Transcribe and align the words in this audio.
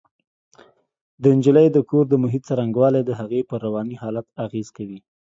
د 1.21 1.23
نجلۍ 1.37 1.67
د 1.71 1.77
کور 1.89 2.05
د 2.09 2.13
محیط 2.23 2.43
څرنګوالی 2.49 3.01
د 3.05 3.11
هغې 3.19 3.41
پر 3.49 3.59
رواني 3.65 3.95
حالت 4.01 4.25
اغېز 4.45 4.67
کوي 4.77 4.99